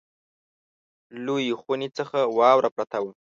[1.25, 3.11] لویې خونې څخه واوره پرته وه.